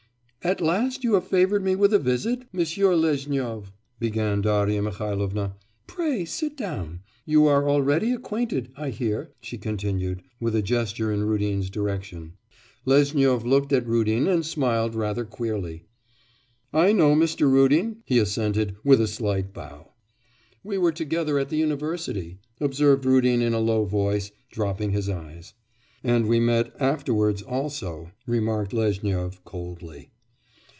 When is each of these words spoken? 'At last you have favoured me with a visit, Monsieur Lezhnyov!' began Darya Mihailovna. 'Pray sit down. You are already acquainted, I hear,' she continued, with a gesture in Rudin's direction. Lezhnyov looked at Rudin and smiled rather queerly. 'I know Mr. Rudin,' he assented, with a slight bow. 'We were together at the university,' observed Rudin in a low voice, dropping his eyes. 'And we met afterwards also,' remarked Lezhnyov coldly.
'At 0.43 0.59
last 0.59 1.03
you 1.03 1.13
have 1.13 1.27
favoured 1.27 1.63
me 1.63 1.75
with 1.75 1.93
a 1.93 1.99
visit, 1.99 2.45
Monsieur 2.51 2.95
Lezhnyov!' 2.95 3.71
began 3.99 4.41
Darya 4.41 4.81
Mihailovna. 4.81 5.55
'Pray 5.85 6.25
sit 6.25 6.57
down. 6.57 7.01
You 7.27 7.45
are 7.45 7.69
already 7.69 8.11
acquainted, 8.11 8.69
I 8.75 8.89
hear,' 8.89 9.29
she 9.39 9.59
continued, 9.59 10.23
with 10.39 10.55
a 10.55 10.63
gesture 10.63 11.11
in 11.11 11.25
Rudin's 11.25 11.69
direction. 11.69 12.33
Lezhnyov 12.85 13.45
looked 13.45 13.71
at 13.71 13.85
Rudin 13.85 14.25
and 14.27 14.43
smiled 14.43 14.95
rather 14.95 15.25
queerly. 15.25 15.83
'I 16.73 16.93
know 16.93 17.13
Mr. 17.15 17.41
Rudin,' 17.41 17.97
he 18.05 18.17
assented, 18.17 18.75
with 18.83 18.99
a 18.99 19.05
slight 19.07 19.53
bow. 19.53 19.91
'We 20.63 20.77
were 20.79 20.91
together 20.91 21.37
at 21.37 21.49
the 21.49 21.57
university,' 21.57 22.39
observed 22.59 23.05
Rudin 23.05 23.43
in 23.43 23.53
a 23.53 23.59
low 23.59 23.85
voice, 23.85 24.31
dropping 24.49 24.89
his 24.89 25.07
eyes. 25.07 25.53
'And 26.03 26.25
we 26.27 26.39
met 26.39 26.73
afterwards 26.79 27.43
also,' 27.43 28.09
remarked 28.25 28.73
Lezhnyov 28.73 29.43
coldly. 29.43 30.07